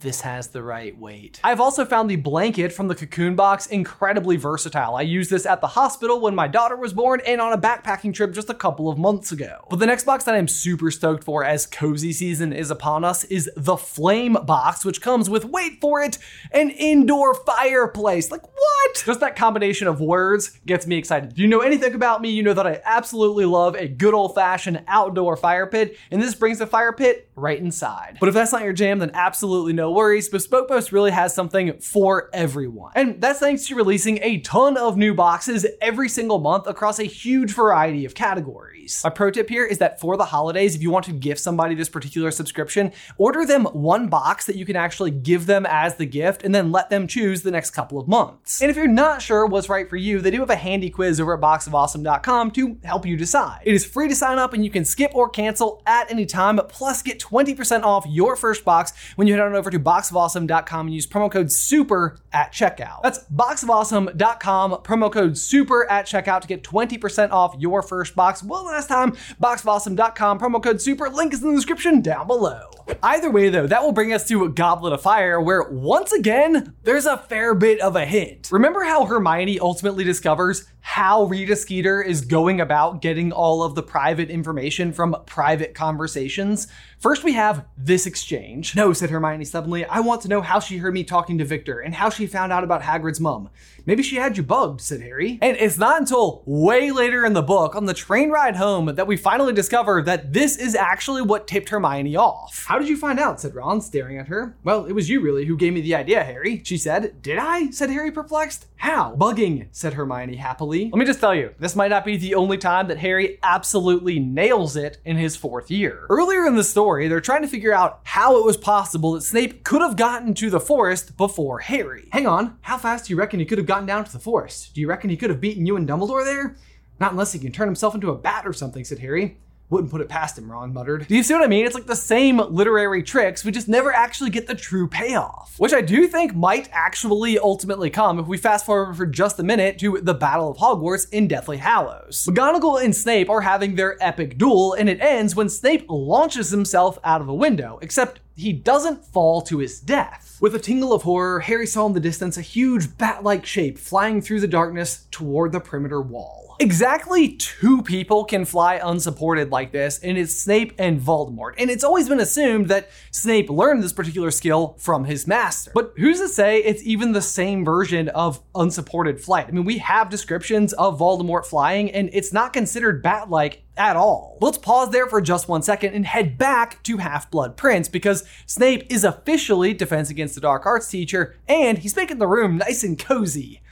This 0.00 0.22
has 0.22 0.48
the 0.48 0.62
right 0.62 0.98
weight. 0.98 1.40
I've 1.44 1.60
also 1.60 1.84
found 1.84 2.08
the 2.08 2.16
blanket 2.16 2.72
from 2.72 2.88
the 2.88 2.94
Cocoon 2.94 3.36
box 3.36 3.66
incredibly 3.66 4.36
versatile. 4.36 4.96
I 4.96 5.02
used 5.02 5.30
this 5.30 5.44
at 5.44 5.60
the 5.60 5.66
hospital 5.66 6.20
when 6.20 6.34
my 6.34 6.48
daughter 6.48 6.74
was 6.74 6.94
born 6.94 7.20
and 7.26 7.38
on 7.38 7.52
a 7.52 7.58
backpacking 7.58 8.14
trip 8.14 8.32
just 8.32 8.48
a 8.48 8.54
couple 8.54 8.88
of 8.88 8.96
months 8.96 9.30
ago. 9.30 9.66
But 9.68 9.78
the 9.78 9.84
next 9.84 10.04
box 10.04 10.24
that 10.24 10.34
I'm 10.34 10.48
super 10.48 10.90
stoked 10.90 11.22
for 11.22 11.44
as 11.44 11.66
cozy 11.66 12.14
season 12.14 12.50
is 12.50 12.70
upon 12.70 13.04
us 13.04 13.24
is 13.24 13.50
the 13.56 13.76
Flame 13.76 14.38
box, 14.46 14.86
which 14.86 15.02
comes 15.02 15.28
with, 15.28 15.44
wait 15.44 15.82
for 15.82 16.02
it, 16.02 16.16
an 16.50 16.70
indoor 16.70 17.34
fireplace. 17.34 18.30
Like 18.30 18.42
what? 18.42 19.02
Just 19.04 19.20
that 19.20 19.36
combination 19.36 19.86
of 19.86 20.00
words 20.00 20.58
gets 20.64 20.86
me 20.86 20.96
excited. 20.96 21.34
Do 21.34 21.42
you 21.42 21.48
know 21.48 21.60
anything 21.60 21.92
about 21.94 22.22
me? 22.22 22.30
You 22.30 22.42
know 22.42 22.54
that 22.54 22.66
I 22.66 22.80
absolutely 22.86 23.44
love 23.44 23.74
a 23.74 23.86
good 23.86 24.14
old 24.14 24.34
fashioned 24.34 24.82
outdoor 24.88 25.36
fire 25.36 25.66
pit, 25.66 25.98
and 26.10 26.22
this 26.22 26.34
brings 26.34 26.58
the 26.58 26.66
fire 26.66 26.92
pit 26.92 27.29
right 27.40 27.58
inside. 27.58 28.18
But 28.20 28.28
if 28.28 28.34
that's 28.34 28.52
not 28.52 28.62
your 28.62 28.72
jam, 28.72 28.98
then 28.98 29.10
absolutely 29.14 29.72
no 29.72 29.90
worries. 29.90 30.28
Bespoke 30.28 30.68
Post 30.68 30.92
really 30.92 31.10
has 31.10 31.34
something 31.34 31.78
for 31.80 32.30
everyone. 32.32 32.92
And 32.94 33.20
that's 33.20 33.40
thanks 33.40 33.66
to 33.66 33.74
releasing 33.74 34.18
a 34.22 34.38
ton 34.40 34.76
of 34.76 34.96
new 34.96 35.14
boxes 35.14 35.66
every 35.80 36.08
single 36.08 36.38
month 36.38 36.66
across 36.66 36.98
a 36.98 37.04
huge 37.04 37.52
variety 37.52 38.04
of 38.04 38.14
categories. 38.14 39.00
My 39.04 39.10
pro 39.10 39.30
tip 39.30 39.48
here 39.48 39.64
is 39.64 39.78
that 39.78 40.00
for 40.00 40.16
the 40.16 40.26
holidays, 40.26 40.74
if 40.74 40.82
you 40.82 40.90
want 40.90 41.04
to 41.06 41.12
gift 41.12 41.40
somebody 41.40 41.74
this 41.74 41.88
particular 41.88 42.30
subscription, 42.30 42.92
order 43.18 43.44
them 43.46 43.64
one 43.66 44.08
box 44.08 44.46
that 44.46 44.56
you 44.56 44.64
can 44.64 44.76
actually 44.76 45.10
give 45.10 45.46
them 45.46 45.66
as 45.66 45.96
the 45.96 46.06
gift 46.06 46.44
and 46.44 46.54
then 46.54 46.72
let 46.72 46.90
them 46.90 47.06
choose 47.06 47.42
the 47.42 47.50
next 47.50 47.70
couple 47.70 47.98
of 47.98 48.08
months. 48.08 48.60
And 48.60 48.70
if 48.70 48.76
you're 48.76 48.88
not 48.88 49.22
sure 49.22 49.46
what's 49.46 49.68
right 49.68 49.88
for 49.88 49.96
you, 49.96 50.20
they 50.20 50.30
do 50.30 50.40
have 50.40 50.50
a 50.50 50.56
handy 50.56 50.90
quiz 50.90 51.20
over 51.20 51.34
at 51.34 51.40
boxofawesome.com 51.40 52.50
to 52.52 52.78
help 52.84 53.06
you 53.06 53.16
decide. 53.16 53.60
It 53.64 53.74
is 53.74 53.84
free 53.84 54.08
to 54.08 54.14
sign 54.14 54.38
up 54.38 54.52
and 54.52 54.64
you 54.64 54.70
can 54.70 54.84
skip 54.84 55.12
or 55.14 55.28
cancel 55.28 55.82
at 55.86 56.10
any 56.10 56.26
time, 56.26 56.58
plus 56.68 57.02
get 57.02 57.20
20% 57.30 57.82
off 57.82 58.04
your 58.08 58.36
first 58.36 58.64
box 58.64 58.92
when 59.16 59.26
you 59.26 59.34
head 59.34 59.42
on 59.42 59.54
over 59.54 59.70
to 59.70 59.78
boxofawesome.com 59.78 60.86
and 60.86 60.94
use 60.94 61.06
promo 61.06 61.30
code 61.30 61.52
SUPER 61.52 62.18
at 62.32 62.52
checkout. 62.52 63.02
That's 63.02 63.20
boxofawesome.com, 63.24 64.72
promo 64.82 65.12
code 65.12 65.38
SUPER 65.38 65.86
at 65.90 66.06
checkout 66.06 66.40
to 66.42 66.48
get 66.48 66.62
20% 66.62 67.30
off 67.30 67.54
your 67.58 67.82
first 67.82 68.16
box. 68.16 68.42
One 68.42 68.66
last 68.66 68.88
time, 68.88 69.12
boxofawesome.com, 69.42 70.38
promo 70.38 70.62
code 70.62 70.80
SUPER. 70.80 71.08
Link 71.10 71.32
is 71.32 71.42
in 71.42 71.50
the 71.50 71.56
description 71.56 72.00
down 72.00 72.26
below. 72.26 72.70
Either 73.02 73.30
way, 73.30 73.48
though, 73.48 73.66
that 73.66 73.82
will 73.82 73.92
bring 73.92 74.12
us 74.12 74.26
to 74.28 74.48
Goblet 74.48 74.92
of 74.92 75.02
Fire, 75.02 75.40
where 75.40 75.62
once 75.62 76.12
again, 76.12 76.74
there's 76.82 77.06
a 77.06 77.16
fair 77.16 77.54
bit 77.54 77.80
of 77.80 77.96
a 77.96 78.04
hint. 78.04 78.50
Remember 78.50 78.82
how 78.82 79.04
Hermione 79.04 79.60
ultimately 79.60 80.04
discovers 80.04 80.66
how 80.80 81.24
Rita 81.24 81.56
Skeeter 81.56 82.02
is 82.02 82.22
going 82.22 82.60
about 82.60 83.02
getting 83.02 83.32
all 83.32 83.62
of 83.62 83.74
the 83.74 83.82
private 83.82 84.30
information 84.30 84.92
from 84.92 85.16
private 85.26 85.74
conversations? 85.74 86.66
First, 86.98 87.19
we 87.24 87.32
have 87.32 87.66
this 87.76 88.06
exchange. 88.06 88.76
No, 88.76 88.92
said 88.92 89.10
Hermione 89.10 89.44
suddenly, 89.44 89.84
I 89.84 90.00
want 90.00 90.22
to 90.22 90.28
know 90.28 90.40
how 90.40 90.60
she 90.60 90.78
heard 90.78 90.94
me 90.94 91.04
talking 91.04 91.38
to 91.38 91.44
Victor 91.44 91.80
and 91.80 91.94
how 91.94 92.10
she 92.10 92.26
found 92.26 92.52
out 92.52 92.64
about 92.64 92.82
Hagrid's 92.82 93.20
mum. 93.20 93.50
Maybe 93.86 94.02
she 94.02 94.16
had 94.16 94.36
you 94.36 94.42
bugged, 94.42 94.80
said 94.80 95.00
Harry. 95.00 95.38
And 95.40 95.56
it's 95.56 95.78
not 95.78 96.00
until 96.00 96.42
way 96.46 96.90
later 96.90 97.24
in 97.24 97.32
the 97.32 97.42
book, 97.42 97.74
on 97.74 97.86
the 97.86 97.94
train 97.94 98.30
ride 98.30 98.56
home, 98.56 98.94
that 98.94 99.06
we 99.06 99.16
finally 99.16 99.52
discover 99.52 100.02
that 100.02 100.32
this 100.32 100.56
is 100.56 100.74
actually 100.74 101.22
what 101.22 101.46
tipped 101.46 101.70
Hermione 101.70 102.16
off. 102.16 102.64
How 102.68 102.78
did 102.78 102.88
you 102.88 102.96
find 102.96 103.18
out? 103.18 103.40
said 103.40 103.54
Ron, 103.54 103.80
staring 103.80 104.18
at 104.18 104.28
her. 104.28 104.56
Well, 104.64 104.84
it 104.84 104.92
was 104.92 105.08
you 105.08 105.20
really 105.20 105.46
who 105.46 105.56
gave 105.56 105.72
me 105.72 105.80
the 105.80 105.94
idea, 105.94 106.22
Harry, 106.22 106.62
she 106.64 106.76
said. 106.76 107.22
Did 107.22 107.38
I? 107.38 107.70
said 107.70 107.90
Harry, 107.90 108.10
perplexed. 108.10 108.66
How? 108.76 109.14
Bugging, 109.16 109.66
said 109.72 109.94
Hermione 109.94 110.36
happily. 110.36 110.84
Let 110.84 110.98
me 110.98 111.04
just 111.04 111.20
tell 111.20 111.34
you, 111.34 111.54
this 111.58 111.76
might 111.76 111.90
not 111.90 112.04
be 112.04 112.16
the 112.16 112.34
only 112.34 112.58
time 112.58 112.88
that 112.88 112.98
Harry 112.98 113.38
absolutely 113.42 114.18
nails 114.18 114.76
it 114.76 114.98
in 115.04 115.16
his 115.16 115.36
fourth 115.36 115.70
year. 115.70 116.06
Earlier 116.08 116.46
in 116.46 116.56
the 116.56 116.64
story, 116.64 116.99
they're 117.08 117.20
trying 117.20 117.42
to 117.42 117.48
figure 117.48 117.72
out 117.72 118.00
how 118.04 118.38
it 118.38 118.44
was 118.44 118.56
possible 118.56 119.12
that 119.12 119.22
Snape 119.22 119.64
could 119.64 119.82
have 119.82 119.96
gotten 119.96 120.34
to 120.34 120.50
the 120.50 120.60
forest 120.60 121.16
before 121.16 121.60
Harry. 121.60 122.08
Hang 122.12 122.26
on, 122.26 122.58
how 122.62 122.78
fast 122.78 123.06
do 123.06 123.12
you 123.12 123.18
reckon 123.18 123.40
he 123.40 123.46
could 123.46 123.58
have 123.58 123.66
gotten 123.66 123.86
down 123.86 124.04
to 124.04 124.12
the 124.12 124.18
forest? 124.18 124.74
Do 124.74 124.80
you 124.80 124.88
reckon 124.88 125.10
he 125.10 125.16
could 125.16 125.30
have 125.30 125.40
beaten 125.40 125.66
you 125.66 125.76
and 125.76 125.88
Dumbledore 125.88 126.24
there? 126.24 126.56
Not 126.98 127.12
unless 127.12 127.32
he 127.32 127.38
can 127.38 127.52
turn 127.52 127.68
himself 127.68 127.94
into 127.94 128.10
a 128.10 128.16
bat 128.16 128.46
or 128.46 128.52
something, 128.52 128.84
said 128.84 128.98
Harry. 128.98 129.38
Wouldn't 129.70 129.92
put 129.92 130.00
it 130.00 130.08
past 130.08 130.36
him, 130.36 130.50
Ron 130.50 130.72
muttered. 130.72 131.06
Do 131.06 131.14
you 131.14 131.22
see 131.22 131.32
what 131.32 131.44
I 131.44 131.46
mean? 131.46 131.64
It's 131.64 131.76
like 131.76 131.86
the 131.86 131.94
same 131.94 132.38
literary 132.38 133.04
tricks, 133.04 133.44
we 133.44 133.52
just 133.52 133.68
never 133.68 133.92
actually 133.92 134.30
get 134.30 134.48
the 134.48 134.54
true 134.56 134.88
payoff. 134.88 135.54
Which 135.58 135.72
I 135.72 135.80
do 135.80 136.08
think 136.08 136.34
might 136.34 136.68
actually 136.72 137.38
ultimately 137.38 137.88
come 137.88 138.18
if 138.18 138.26
we 138.26 138.36
fast 138.36 138.66
forward 138.66 138.96
for 138.96 139.06
just 139.06 139.38
a 139.38 139.44
minute 139.44 139.78
to 139.78 140.00
the 140.02 140.12
Battle 140.12 140.50
of 140.50 140.56
Hogwarts 140.56 141.08
in 141.12 141.28
Deathly 141.28 141.58
Hallows. 141.58 142.26
McGonagall 142.28 142.84
and 142.84 142.94
Snape 142.94 143.30
are 143.30 143.42
having 143.42 143.76
their 143.76 143.96
epic 144.02 144.36
duel, 144.36 144.74
and 144.74 144.88
it 144.88 145.00
ends 145.00 145.36
when 145.36 145.48
Snape 145.48 145.86
launches 145.88 146.50
himself 146.50 146.98
out 147.04 147.20
of 147.20 147.28
a 147.28 147.34
window, 147.34 147.78
except 147.80 148.18
he 148.34 148.52
doesn't 148.52 149.04
fall 149.04 149.40
to 149.42 149.58
his 149.58 149.78
death. 149.78 150.38
With 150.40 150.54
a 150.54 150.58
tingle 150.58 150.92
of 150.92 151.02
horror, 151.02 151.40
Harry 151.40 151.66
saw 151.66 151.86
in 151.86 151.92
the 151.92 152.00
distance 152.00 152.36
a 152.36 152.42
huge 152.42 152.98
bat 152.98 153.22
like 153.22 153.46
shape 153.46 153.78
flying 153.78 154.20
through 154.20 154.40
the 154.40 154.48
darkness 154.48 155.06
toward 155.12 155.52
the 155.52 155.60
perimeter 155.60 156.00
wall. 156.00 156.49
Exactly 156.62 157.28
two 157.38 157.80
people 157.80 158.26
can 158.26 158.44
fly 158.44 158.74
unsupported 158.74 159.50
like 159.50 159.72
this, 159.72 159.98
and 160.00 160.18
it's 160.18 160.36
Snape 160.36 160.74
and 160.78 161.00
Voldemort. 161.00 161.54
And 161.56 161.70
it's 161.70 161.82
always 161.82 162.06
been 162.06 162.20
assumed 162.20 162.68
that 162.68 162.90
Snape 163.10 163.48
learned 163.48 163.82
this 163.82 163.94
particular 163.94 164.30
skill 164.30 164.76
from 164.78 165.06
his 165.06 165.26
master. 165.26 165.70
But 165.72 165.94
who's 165.96 166.20
to 166.20 166.28
say 166.28 166.58
it's 166.58 166.82
even 166.84 167.12
the 167.12 167.22
same 167.22 167.64
version 167.64 168.10
of 168.10 168.42
unsupported 168.54 169.22
flight? 169.22 169.46
I 169.48 169.52
mean, 169.52 169.64
we 169.64 169.78
have 169.78 170.10
descriptions 170.10 170.74
of 170.74 170.98
Voldemort 170.98 171.46
flying, 171.46 171.90
and 171.92 172.10
it's 172.12 172.30
not 172.30 172.52
considered 172.52 173.02
bat 173.02 173.30
like 173.30 173.62
at 173.78 173.96
all. 173.96 174.36
Let's 174.42 174.58
pause 174.58 174.90
there 174.90 175.06
for 175.06 175.22
just 175.22 175.48
one 175.48 175.62
second 175.62 175.94
and 175.94 176.04
head 176.04 176.36
back 176.36 176.82
to 176.82 176.98
Half 176.98 177.30
Blood 177.30 177.56
Prince 177.56 177.88
because 177.88 178.28
Snape 178.44 178.84
is 178.90 179.02
officially 179.02 179.72
Defense 179.72 180.10
Against 180.10 180.34
the 180.34 180.42
Dark 180.42 180.66
Arts 180.66 180.90
teacher, 180.90 181.36
and 181.48 181.78
he's 181.78 181.96
making 181.96 182.18
the 182.18 182.28
room 182.28 182.58
nice 182.58 182.84
and 182.84 182.98
cozy 182.98 183.62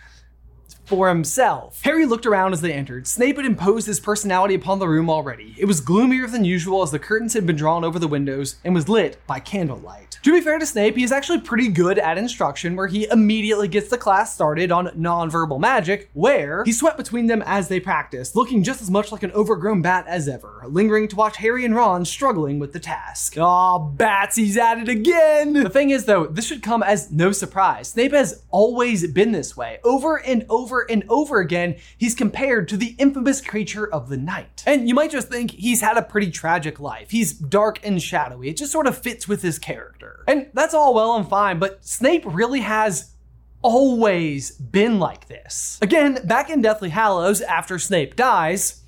for 0.89 1.09
himself. 1.09 1.83
Harry 1.83 2.07
looked 2.07 2.27
around 2.27 2.53
as 2.53 2.63
they 2.63 2.73
entered. 2.73 3.07
Snape 3.07 3.37
had 3.37 3.45
imposed 3.45 3.87
his 3.87 4.01
personality 4.01 4.55
upon 4.55 4.79
the 4.79 4.89
room 4.89 5.11
already. 5.11 5.55
It 5.59 5.67
was 5.67 5.81
gloomier 5.81 6.27
than 6.27 6.45
usual 6.45 6.83
as 6.83 6.91
the 6.91 6.99
curtains 6.99 7.35
had 7.35 7.47
been 7.47 7.57
drawn 7.57 7.85
over 7.85 7.99
the 7.99 8.09
windows 8.09 8.57
and 8.65 8.75
was 8.75 8.89
lit 8.89 9.19
by 9.27 9.39
candlelight. 9.39 10.19
To 10.23 10.33
be 10.33 10.41
fair 10.41 10.59
to 10.59 10.67
Snape, 10.67 10.97
he 10.97 11.05
is 11.05 11.13
actually 11.13 11.41
pretty 11.41 11.69
good 11.69 11.99
at 11.99 12.19
instruction, 12.19 12.75
where 12.75 12.89
he 12.89 13.09
immediately 13.09 13.69
gets 13.69 13.89
the 13.89 13.99
class 13.99 14.35
started 14.35 14.73
on 14.73 14.89
nonverbal 14.89 15.61
magic, 15.61 16.11
where 16.13 16.65
he 16.65 16.73
swept 16.73 16.97
between 16.97 17.27
them 17.27 17.43
as 17.47 17.69
they 17.69 17.79
practiced, 17.79 18.35
looking 18.35 18.65
just 18.65 18.83
as 18.83 18.91
much 18.91 19.13
like 19.13 19.23
an 19.23 19.31
overgrown 19.33 19.81
bat 19.81 20.07
as 20.09 20.27
ever, 20.27 20.65
lingering 20.67 21.07
to 21.09 21.17
watch 21.17 21.37
Harry 21.37 21.65
and 21.65 21.77
Ron 21.77 22.05
struggling 22.05 22.59
with 22.59 22.73
the 22.73 22.81
task. 22.81 23.37
Aw, 23.39 23.79
bats, 23.79 24.37
he's 24.37 24.57
at 24.57 24.79
it 24.79 24.89
again! 24.89 25.53
The 25.53 25.71
thing 25.71 25.91
is, 25.91 26.07
though, 26.07 26.27
this 26.27 26.47
should 26.47 26.63
come 26.63 26.83
as 26.83 27.13
no 27.13 27.31
surprise. 27.31 27.89
Snape 27.89 28.13
has 28.13 28.43
always 28.51 29.07
been 29.13 29.33
this 29.33 29.57
way. 29.57 29.79
Over 29.85 30.17
and 30.17 30.45
over 30.49 30.78
and 30.83 31.05
over 31.09 31.41
again, 31.41 31.77
he's 31.97 32.15
compared 32.15 32.69
to 32.69 32.77
the 32.77 32.95
infamous 32.99 33.41
creature 33.41 33.87
of 33.93 34.09
the 34.09 34.17
night. 34.17 34.63
And 34.67 34.89
you 34.89 34.95
might 34.95 35.11
just 35.11 35.29
think 35.29 35.53
he's 35.53 35.81
had 35.81 35.97
a 35.97 36.03
pretty 36.03 36.31
tragic 36.31 36.81
life. 36.81 37.11
He's 37.11 37.33
dark 37.33 37.81
and 37.85 38.03
shadowy. 38.03 38.49
It 38.49 38.57
just 38.57 38.73
sort 38.73 38.87
of 38.87 38.99
fits 38.99 39.29
with 39.29 39.43
his 39.43 39.59
character. 39.59 40.25
And 40.27 40.49
that's 40.55 40.75
all 40.75 40.95
well 40.95 41.17
and 41.17 41.29
fine, 41.29 41.59
but 41.59 41.85
Snape 41.85 42.25
really 42.27 42.61
has 42.61 43.15
always 43.63 44.53
been 44.53 44.99
like 44.99 45.29
this. 45.29 45.79
Again, 45.83 46.21
back 46.25 46.51
in 46.51 46.63
Deathly 46.63 46.91
Hallows, 46.91 47.41
after 47.41 47.79
Snape 47.79 48.17
dies, 48.17 48.83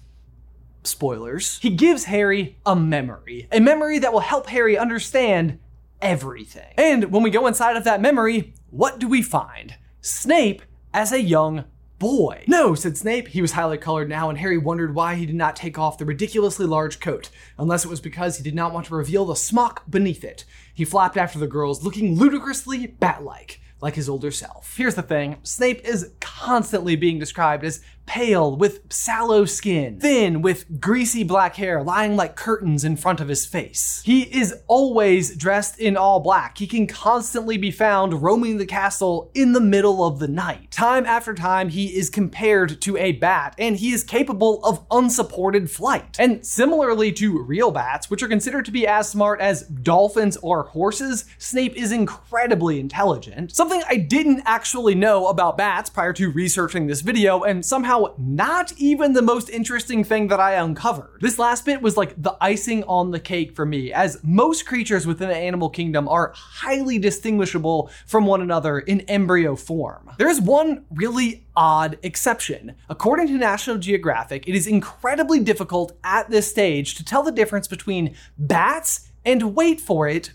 spoilers, 0.84 1.58
he 1.58 1.70
gives 1.70 2.04
Harry 2.04 2.58
a 2.64 2.76
memory. 2.76 3.48
A 3.52 3.60
memory 3.60 3.98
that 3.98 4.12
will 4.12 4.20
help 4.20 4.48
Harry 4.48 4.78
understand 4.78 5.58
everything. 6.00 6.72
And 6.76 7.12
when 7.12 7.22
we 7.22 7.30
go 7.30 7.46
inside 7.46 7.76
of 7.76 7.84
that 7.84 8.00
memory, 8.00 8.54
what 8.70 8.98
do 8.98 9.08
we 9.08 9.22
find? 9.22 9.74
Snape 10.00 10.62
as 10.94 11.12
a 11.12 11.20
young 11.20 11.64
boy. 12.00 12.42
No, 12.48 12.74
said 12.74 12.96
Snape. 12.96 13.28
He 13.28 13.42
was 13.42 13.52
highly 13.52 13.78
colored 13.78 14.08
now, 14.08 14.28
and 14.28 14.38
Harry 14.38 14.58
wondered 14.58 14.94
why 14.94 15.14
he 15.14 15.26
did 15.26 15.36
not 15.36 15.54
take 15.54 15.78
off 15.78 15.98
the 15.98 16.04
ridiculously 16.04 16.66
large 16.66 16.98
coat, 16.98 17.30
unless 17.56 17.84
it 17.84 17.88
was 17.88 18.00
because 18.00 18.36
he 18.38 18.42
did 18.42 18.56
not 18.56 18.72
want 18.72 18.86
to 18.86 18.96
reveal 18.96 19.26
the 19.26 19.36
smock 19.36 19.88
beneath 19.88 20.24
it. 20.24 20.44
He 20.74 20.84
flapped 20.84 21.16
after 21.16 21.38
the 21.38 21.46
girls, 21.46 21.84
looking 21.84 22.16
ludicrously 22.16 22.88
bat 22.88 23.22
like, 23.22 23.60
like 23.80 23.94
his 23.94 24.08
older 24.08 24.30
self. 24.32 24.74
Here's 24.76 24.96
the 24.96 25.02
thing 25.02 25.36
Snape 25.42 25.86
is 25.86 26.10
constantly 26.20 26.96
being 26.96 27.20
described 27.20 27.64
as 27.64 27.82
pale 28.10 28.56
with 28.56 28.80
sallow 28.92 29.44
skin, 29.44 30.00
thin 30.00 30.42
with 30.42 30.80
greasy 30.80 31.22
black 31.22 31.54
hair 31.54 31.80
lying 31.80 32.16
like 32.16 32.34
curtains 32.34 32.82
in 32.82 32.96
front 32.96 33.20
of 33.20 33.28
his 33.28 33.46
face. 33.46 34.02
He 34.04 34.22
is 34.22 34.52
always 34.66 35.36
dressed 35.36 35.78
in 35.78 35.96
all 35.96 36.18
black. 36.18 36.58
He 36.58 36.66
can 36.66 36.88
constantly 36.88 37.56
be 37.56 37.70
found 37.70 38.20
roaming 38.20 38.56
the 38.56 38.66
castle 38.66 39.30
in 39.32 39.52
the 39.52 39.60
middle 39.60 40.04
of 40.04 40.18
the 40.18 40.26
night. 40.26 40.72
Time 40.72 41.06
after 41.06 41.34
time, 41.34 41.68
he 41.68 41.96
is 41.96 42.10
compared 42.10 42.82
to 42.82 42.96
a 42.96 43.12
bat, 43.12 43.54
and 43.58 43.76
he 43.76 43.92
is 43.92 44.02
capable 44.02 44.60
of 44.64 44.84
unsupported 44.90 45.70
flight. 45.70 46.16
And 46.18 46.44
similarly 46.44 47.12
to 47.12 47.40
real 47.40 47.70
bats, 47.70 48.10
which 48.10 48.24
are 48.24 48.28
considered 48.28 48.64
to 48.64 48.72
be 48.72 48.88
as 48.88 49.08
smart 49.08 49.40
as 49.40 49.62
dolphins 49.62 50.36
or 50.38 50.64
horses, 50.64 51.26
Snape 51.38 51.76
is 51.76 51.92
incredibly 51.92 52.80
intelligent. 52.80 53.54
Something 53.54 53.84
I 53.88 53.98
didn't 53.98 54.42
actually 54.46 54.96
know 54.96 55.28
about 55.28 55.56
bats 55.56 55.88
prior 55.88 56.12
to 56.14 56.28
researching 56.28 56.88
this 56.88 57.02
video, 57.02 57.44
and 57.44 57.64
somehow 58.00 58.14
not 58.18 58.72
even 58.78 59.12
the 59.12 59.22
most 59.22 59.50
interesting 59.50 60.04
thing 60.04 60.28
that 60.28 60.40
I 60.40 60.54
uncovered. 60.54 61.20
This 61.20 61.38
last 61.38 61.64
bit 61.64 61.82
was 61.82 61.96
like 61.96 62.20
the 62.20 62.36
icing 62.40 62.84
on 62.84 63.10
the 63.10 63.20
cake 63.20 63.54
for 63.54 63.66
me, 63.66 63.92
as 63.92 64.18
most 64.22 64.66
creatures 64.66 65.06
within 65.06 65.28
the 65.28 65.36
animal 65.36 65.70
kingdom 65.70 66.08
are 66.08 66.32
highly 66.34 66.98
distinguishable 66.98 67.90
from 68.06 68.26
one 68.26 68.42
another 68.42 68.78
in 68.78 69.00
embryo 69.02 69.56
form. 69.56 70.10
There 70.18 70.28
is 70.28 70.40
one 70.40 70.84
really 70.90 71.46
odd 71.56 71.98
exception. 72.02 72.74
According 72.88 73.28
to 73.28 73.34
National 73.34 73.78
Geographic, 73.78 74.48
it 74.48 74.54
is 74.54 74.66
incredibly 74.66 75.40
difficult 75.40 75.92
at 76.04 76.30
this 76.30 76.50
stage 76.50 76.94
to 76.96 77.04
tell 77.04 77.22
the 77.22 77.32
difference 77.32 77.68
between 77.68 78.14
bats 78.38 79.08
and 79.24 79.54
wait 79.54 79.80
for 79.80 80.08
it, 80.08 80.32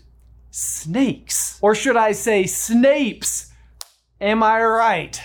snakes. 0.50 1.58
Or 1.60 1.74
should 1.74 1.96
I 1.96 2.12
say 2.12 2.44
snapes? 2.44 3.50
Am 4.20 4.42
I 4.42 4.62
right? 4.62 5.20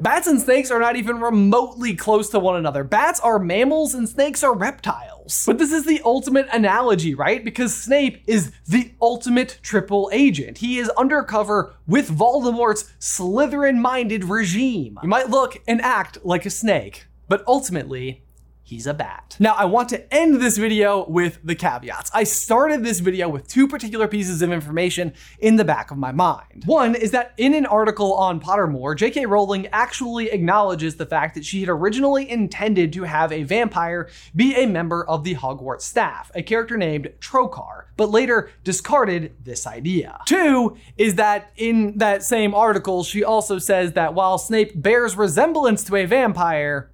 Bats 0.00 0.26
and 0.26 0.40
snakes 0.40 0.72
are 0.72 0.80
not 0.80 0.96
even 0.96 1.20
remotely 1.20 1.94
close 1.94 2.28
to 2.30 2.40
one 2.40 2.56
another. 2.56 2.82
Bats 2.82 3.20
are 3.20 3.38
mammals 3.38 3.94
and 3.94 4.08
snakes 4.08 4.42
are 4.42 4.52
reptiles. 4.52 5.44
But 5.46 5.58
this 5.58 5.72
is 5.72 5.86
the 5.86 6.02
ultimate 6.04 6.48
analogy, 6.52 7.14
right? 7.14 7.44
Because 7.44 7.74
Snape 7.74 8.22
is 8.26 8.52
the 8.66 8.92
ultimate 9.00 9.60
triple 9.62 10.10
agent. 10.12 10.58
He 10.58 10.78
is 10.78 10.88
undercover 10.90 11.74
with 11.86 12.10
Voldemort's 12.10 12.92
Slytherin 12.98 13.76
minded 13.76 14.24
regime. 14.24 14.98
You 15.02 15.08
might 15.08 15.30
look 15.30 15.62
and 15.68 15.80
act 15.80 16.18
like 16.24 16.44
a 16.44 16.50
snake, 16.50 17.06
but 17.28 17.44
ultimately, 17.46 18.23
he's 18.64 18.86
a 18.86 18.94
bat. 18.94 19.36
Now, 19.38 19.54
I 19.54 19.66
want 19.66 19.90
to 19.90 20.12
end 20.12 20.40
this 20.40 20.56
video 20.56 21.08
with 21.08 21.38
the 21.44 21.54
caveats. 21.54 22.10
I 22.14 22.24
started 22.24 22.82
this 22.82 22.98
video 22.98 23.28
with 23.28 23.46
two 23.46 23.68
particular 23.68 24.08
pieces 24.08 24.42
of 24.42 24.50
information 24.50 25.12
in 25.38 25.56
the 25.56 25.64
back 25.64 25.90
of 25.90 25.98
my 25.98 26.10
mind. 26.10 26.64
One 26.64 26.94
is 26.94 27.10
that 27.12 27.34
in 27.36 27.54
an 27.54 27.66
article 27.66 28.14
on 28.14 28.40
Pottermore, 28.40 28.96
J.K. 28.96 29.26
Rowling 29.26 29.68
actually 29.68 30.30
acknowledges 30.30 30.96
the 30.96 31.06
fact 31.06 31.34
that 31.34 31.44
she 31.44 31.60
had 31.60 31.68
originally 31.68 32.28
intended 32.28 32.92
to 32.94 33.02
have 33.02 33.30
a 33.30 33.42
vampire 33.42 34.08
be 34.34 34.54
a 34.56 34.66
member 34.66 35.04
of 35.04 35.24
the 35.24 35.34
Hogwarts 35.34 35.82
staff, 35.82 36.30
a 36.34 36.42
character 36.42 36.78
named 36.78 37.12
Trokar, 37.20 37.84
but 37.96 38.10
later 38.10 38.50
discarded 38.64 39.34
this 39.44 39.66
idea. 39.66 40.18
Two 40.26 40.76
is 40.96 41.16
that 41.16 41.52
in 41.56 41.98
that 41.98 42.22
same 42.22 42.54
article, 42.54 43.04
she 43.04 43.22
also 43.22 43.58
says 43.58 43.92
that 43.92 44.14
while 44.14 44.38
Snape 44.38 44.80
bears 44.80 45.16
resemblance 45.16 45.84
to 45.84 45.96
a 45.96 46.06
vampire, 46.06 46.90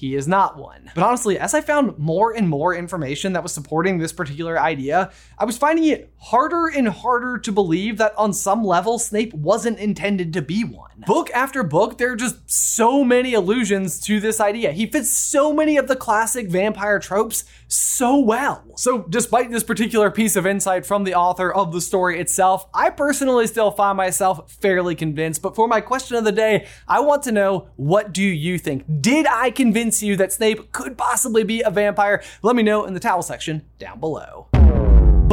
he 0.00 0.14
is 0.14 0.26
not 0.26 0.56
one. 0.56 0.90
But 0.94 1.04
honestly, 1.04 1.38
as 1.38 1.52
I 1.52 1.60
found 1.60 1.98
more 1.98 2.32
and 2.34 2.48
more 2.48 2.74
information 2.74 3.34
that 3.34 3.42
was 3.42 3.52
supporting 3.52 3.98
this 3.98 4.14
particular 4.14 4.58
idea, 4.58 5.12
I 5.38 5.44
was 5.44 5.58
finding 5.58 5.84
it 5.84 6.10
harder 6.16 6.68
and 6.68 6.88
harder 6.88 7.36
to 7.36 7.52
believe 7.52 7.98
that 7.98 8.16
on 8.16 8.32
some 8.32 8.64
level 8.64 8.98
Snape 8.98 9.34
wasn't 9.34 9.78
intended 9.78 10.32
to 10.32 10.40
be 10.40 10.64
one. 10.64 11.04
Book 11.06 11.30
after 11.32 11.62
book, 11.62 11.98
there 11.98 12.12
are 12.12 12.16
just 12.16 12.50
so 12.50 13.04
many 13.04 13.34
allusions 13.34 14.00
to 14.00 14.20
this 14.20 14.40
idea. 14.40 14.72
He 14.72 14.86
fits 14.86 15.10
so 15.10 15.52
many 15.52 15.76
of 15.76 15.86
the 15.86 15.96
classic 15.96 16.48
vampire 16.48 16.98
tropes 16.98 17.44
so 17.72 18.18
well. 18.18 18.64
So, 18.76 19.04
despite 19.08 19.50
this 19.50 19.64
particular 19.64 20.10
piece 20.10 20.36
of 20.36 20.46
insight 20.46 20.84
from 20.84 21.04
the 21.04 21.14
author 21.14 21.52
of 21.52 21.72
the 21.72 21.80
story 21.80 22.20
itself, 22.20 22.66
I 22.74 22.90
personally 22.90 23.46
still 23.46 23.70
find 23.70 23.96
myself 23.96 24.52
fairly 24.52 24.94
convinced. 24.94 25.42
But 25.42 25.54
for 25.54 25.68
my 25.68 25.80
question 25.80 26.16
of 26.16 26.24
the 26.24 26.32
day, 26.32 26.66
I 26.88 27.00
want 27.00 27.22
to 27.24 27.32
know 27.32 27.68
what 27.76 28.12
do 28.12 28.22
you 28.22 28.58
think? 28.58 28.84
Did 29.00 29.26
I 29.26 29.50
convince 29.50 30.02
you 30.02 30.16
that 30.16 30.32
Snape 30.32 30.72
could 30.72 30.98
possibly 30.98 31.44
be 31.44 31.62
a 31.62 31.70
vampire? 31.70 32.22
Let 32.42 32.56
me 32.56 32.62
know 32.62 32.84
in 32.84 32.94
the 32.94 33.00
towel 33.00 33.22
section 33.22 33.62
down 33.78 34.00
below. 34.00 34.49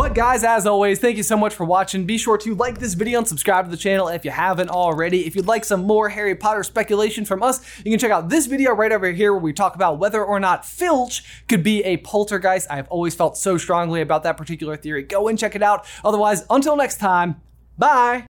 But 0.07 0.15
guys, 0.15 0.45
as 0.45 0.65
always, 0.65 0.99
thank 0.99 1.17
you 1.17 1.23
so 1.23 1.35
much 1.35 1.53
for 1.53 1.65
watching. 1.65 2.05
Be 2.05 2.17
sure 2.17 2.37
to 2.37 2.55
like 2.55 2.79
this 2.79 2.93
video 2.93 3.17
and 3.17 3.27
subscribe 3.27 3.65
to 3.65 3.71
the 3.71 3.75
channel 3.75 4.07
if 4.07 4.23
you 4.23 4.31
haven't 4.31 4.69
already. 4.69 5.27
If 5.27 5.35
you'd 5.35 5.47
like 5.47 5.65
some 5.65 5.83
more 5.83 6.07
Harry 6.07 6.33
Potter 6.33 6.63
speculation 6.63 7.25
from 7.25 7.43
us, 7.43 7.59
you 7.79 7.91
can 7.91 7.99
check 7.99 8.11
out 8.11 8.29
this 8.29 8.45
video 8.45 8.71
right 8.71 8.93
over 8.93 9.11
here 9.11 9.33
where 9.33 9.41
we 9.41 9.51
talk 9.51 9.75
about 9.75 9.99
whether 9.99 10.23
or 10.23 10.39
not 10.39 10.65
Filch 10.65 11.43
could 11.49 11.61
be 11.61 11.83
a 11.83 11.97
poltergeist. 11.97 12.71
I've 12.71 12.87
always 12.87 13.15
felt 13.15 13.37
so 13.37 13.57
strongly 13.57 13.99
about 13.99 14.23
that 14.23 14.37
particular 14.37 14.77
theory. 14.77 15.03
Go 15.03 15.27
and 15.27 15.37
check 15.37 15.57
it 15.57 15.61
out. 15.61 15.85
Otherwise, 16.05 16.45
until 16.49 16.77
next 16.77 16.99
time, 16.99 17.41
bye. 17.77 18.27